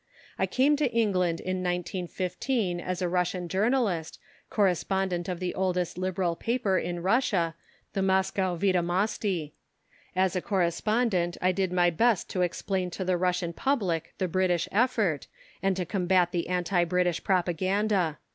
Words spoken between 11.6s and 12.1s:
my